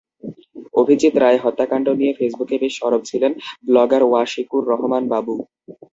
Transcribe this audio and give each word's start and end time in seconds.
অভিজিৎ 0.75 1.13
রায় 1.17 1.39
হত্যাকাণ্ড 1.43 1.87
নিয়ে 1.99 2.13
ফেসবুকে 2.13 2.55
বেশ 2.61 2.73
সরব 2.79 3.01
ছিলেন 3.09 3.31
ব্লগার 3.67 4.03
ওয়াশিকুর 4.05 4.63
রহমান 4.71 5.03
বাবু। 5.13 5.35